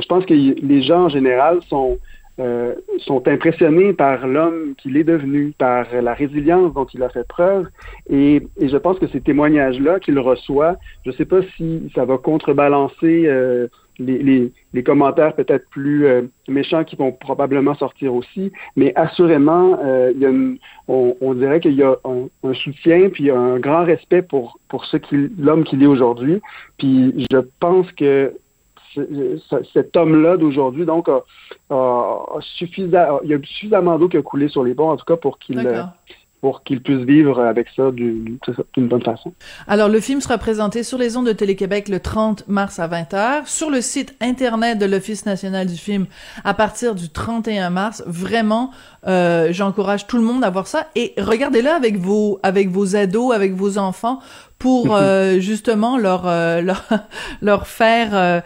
je 0.00 0.06
pense 0.06 0.24
que 0.24 0.34
les 0.34 0.82
gens 0.82 1.06
en 1.06 1.08
général 1.08 1.58
sont 1.68 1.98
euh, 2.40 2.74
sont 2.98 3.28
impressionnés 3.28 3.92
par 3.92 4.26
l'homme 4.26 4.74
qu'il 4.78 4.96
est 4.96 5.04
devenu, 5.04 5.52
par 5.58 5.86
la 5.92 6.14
résilience 6.14 6.72
dont 6.72 6.86
il 6.86 7.02
a 7.02 7.10
fait 7.10 7.26
preuve. 7.28 7.66
Et, 8.08 8.42
je 8.60 8.76
pense 8.78 8.98
que 8.98 9.06
ces 9.08 9.20
témoignages-là 9.20 10.00
qu'il 10.00 10.18
reçoit, 10.18 10.76
je 11.04 11.10
ne 11.10 11.14
sais 11.16 11.26
pas 11.26 11.42
si 11.56 11.90
ça 11.94 12.06
va 12.06 12.16
contrebalancer 12.16 13.26
euh, 13.26 13.68
les, 13.98 14.52
commentaires 14.82 15.34
peut-être 15.34 15.68
plus 15.68 16.06
euh, 16.06 16.22
méchants 16.48 16.84
qui 16.84 16.96
vont 16.96 17.12
probablement 17.12 17.74
sortir 17.74 18.14
aussi, 18.14 18.50
mais 18.74 18.94
assurément, 18.96 19.78
on, 20.88 21.34
dirait 21.34 21.60
qu'il 21.60 21.74
y 21.74 21.82
a 21.82 21.96
un, 22.04 22.54
soutien 22.54 23.10
puis 23.10 23.30
un 23.30 23.58
grand 23.58 23.84
respect 23.84 24.22
pour, 24.22 24.58
ce 24.84 24.96
l'homme 25.38 25.64
qu'il 25.64 25.82
est 25.82 25.86
aujourd'hui. 25.86 26.40
Puis 26.78 27.26
je 27.30 27.38
pense 27.60 27.90
que 27.92 28.32
cet 29.72 29.96
homme-là 29.96 30.36
d'aujourd'hui, 30.36 30.84
donc, 30.84 31.08
a, 31.08 31.22
a, 31.70 31.74
a 31.74 32.40
suffisa, 32.40 33.20
il 33.24 33.30
y 33.30 33.34
a 33.34 33.38
suffisamment 33.42 33.98
d'eau 33.98 34.08
qui 34.08 34.16
a 34.16 34.22
coulé 34.22 34.48
sur 34.48 34.64
les 34.64 34.74
ponts, 34.74 34.90
en 34.90 34.96
tout 34.96 35.04
cas, 35.04 35.16
pour 35.16 35.38
qu'il 35.38 35.58
pour 36.40 36.62
qu'il 36.62 36.82
puisse 36.82 37.04
vivre 37.04 37.40
avec 37.42 37.68
ça 37.76 37.90
d'une 37.90 38.38
bonne 38.76 39.02
façon. 39.02 39.32
Alors, 39.66 39.88
le 39.88 40.00
film 40.00 40.20
sera 40.20 40.38
présenté 40.38 40.82
sur 40.82 40.96
les 40.96 41.16
ondes 41.16 41.26
de 41.26 41.32
Télé-Québec 41.32 41.88
le 41.88 42.00
30 42.00 42.48
mars 42.48 42.78
à 42.78 42.88
20h, 42.88 43.46
sur 43.46 43.70
le 43.70 43.80
site 43.80 44.14
Internet 44.20 44.78
de 44.78 44.86
l'Office 44.86 45.26
national 45.26 45.66
du 45.66 45.76
film 45.76 46.06
à 46.44 46.54
partir 46.54 46.94
du 46.94 47.10
31 47.10 47.70
mars. 47.70 48.02
Vraiment, 48.06 48.70
euh, 49.06 49.48
j'encourage 49.52 50.06
tout 50.06 50.16
le 50.16 50.22
monde 50.22 50.42
à 50.42 50.50
voir 50.50 50.66
ça. 50.66 50.86
Et 50.94 51.12
regardez-le 51.18 51.68
avec 51.68 51.98
vos, 51.98 52.40
avec 52.42 52.68
vos 52.68 52.96
ados, 52.96 53.34
avec 53.34 53.52
vos 53.52 53.76
enfants, 53.76 54.20
pour 54.60 54.94
euh, 54.94 55.40
justement 55.40 55.98
leur, 55.98 56.28
euh, 56.28 56.60
leur, 56.62 56.84
leur 57.42 57.66
faire 57.66 58.14
euh, 58.14 58.40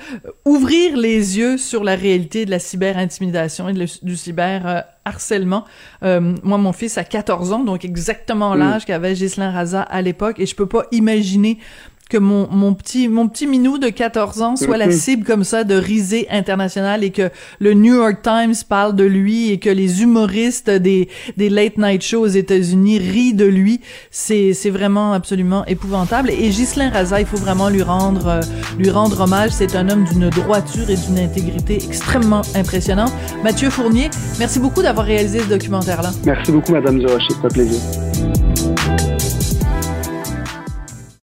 ouvrir 0.46 0.96
les 0.96 1.36
yeux 1.36 1.58
sur 1.58 1.84
la 1.84 1.96
réalité 1.96 2.46
de 2.46 2.50
la 2.50 2.58
cyber-intimidation 2.58 3.68
et 3.68 3.74
de, 3.74 3.86
du 4.02 4.16
cyber-harcèlement. 4.16 5.64
moi, 6.00 6.58
mon 6.58 6.72
fils 6.72 6.96
a 6.96 7.04
14 7.04 7.52
ans, 7.52 7.64
donc 7.64 7.84
exactement 7.84 8.54
l'âge 8.54 8.86
qu'avait 8.86 9.12
Ghislain 9.12 9.50
Raza 9.50 9.82
à 9.82 10.00
l'époque, 10.00 10.38
et 10.38 10.46
je 10.46 10.54
peux 10.54 10.68
pas 10.68 10.84
imaginer 10.92 11.58
que 12.10 12.18
mon, 12.18 12.48
mon 12.50 12.74
petit 12.74 13.08
mon 13.08 13.28
petit 13.28 13.46
minou 13.46 13.78
de 13.78 13.88
14 13.88 14.42
ans 14.42 14.56
soit 14.56 14.76
la 14.76 14.90
cible 14.90 15.24
comme 15.24 15.42
ça 15.42 15.64
de 15.64 15.74
risée 15.74 16.26
internationale 16.30 17.02
et 17.02 17.10
que 17.10 17.30
le 17.60 17.72
New 17.72 17.94
York 17.94 18.18
Times 18.22 18.54
parle 18.68 18.94
de 18.94 19.04
lui 19.04 19.50
et 19.50 19.58
que 19.58 19.70
les 19.70 20.02
humoristes 20.02 20.70
des 20.70 21.08
des 21.36 21.48
late 21.48 21.78
night 21.78 22.02
shows 22.02 22.20
aux 22.20 22.26
États-Unis 22.26 22.98
rient 22.98 23.34
de 23.34 23.46
lui, 23.46 23.80
c'est 24.10 24.52
c'est 24.52 24.70
vraiment 24.70 25.12
absolument 25.12 25.64
épouvantable 25.66 26.30
et 26.30 26.48
Ghislain 26.50 26.90
Raza, 26.90 27.20
il 27.20 27.26
faut 27.26 27.38
vraiment 27.38 27.70
lui 27.70 27.82
rendre 27.82 28.26
euh, 28.28 28.40
lui 28.78 28.90
rendre 28.90 29.22
hommage, 29.22 29.50
c'est 29.50 29.74
un 29.74 29.88
homme 29.88 30.04
d'une 30.04 30.28
droiture 30.28 30.90
et 30.90 30.96
d'une 30.96 31.18
intégrité 31.18 31.76
extrêmement 31.76 32.42
impressionnante. 32.54 33.12
Mathieu 33.42 33.70
Fournier, 33.70 34.10
merci 34.38 34.58
beaucoup 34.58 34.82
d'avoir 34.82 35.06
réalisé 35.06 35.40
ce 35.40 35.48
documentaire 35.48 36.02
là. 36.02 36.10
Merci 36.24 36.52
beaucoup 36.52 36.72
madame 36.72 36.98
Durocher, 36.98 37.28
c'est 37.30 37.46
un 37.46 37.48
plaisir. 37.48 37.80